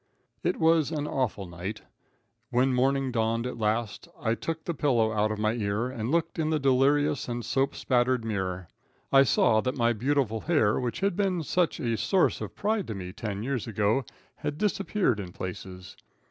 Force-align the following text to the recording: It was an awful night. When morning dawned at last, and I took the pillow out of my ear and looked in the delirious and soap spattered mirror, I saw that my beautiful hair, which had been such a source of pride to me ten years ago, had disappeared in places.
It 0.41 0.59
was 0.59 0.89
an 0.89 1.05
awful 1.05 1.45
night. 1.45 1.83
When 2.49 2.73
morning 2.73 3.11
dawned 3.11 3.45
at 3.45 3.59
last, 3.59 4.07
and 4.17 4.29
I 4.29 4.33
took 4.33 4.63
the 4.63 4.73
pillow 4.73 5.11
out 5.13 5.31
of 5.31 5.37
my 5.37 5.53
ear 5.53 5.89
and 5.91 6.09
looked 6.09 6.39
in 6.39 6.49
the 6.49 6.57
delirious 6.57 7.29
and 7.29 7.45
soap 7.45 7.75
spattered 7.75 8.25
mirror, 8.25 8.67
I 9.11 9.21
saw 9.21 9.61
that 9.61 9.77
my 9.77 9.93
beautiful 9.93 10.39
hair, 10.41 10.79
which 10.79 11.01
had 11.01 11.15
been 11.15 11.43
such 11.43 11.79
a 11.79 11.97
source 11.97 12.41
of 12.41 12.55
pride 12.55 12.87
to 12.87 12.95
me 12.95 13.13
ten 13.13 13.43
years 13.43 13.67
ago, 13.67 14.03
had 14.37 14.57
disappeared 14.57 15.19
in 15.19 15.31
places. 15.33 15.95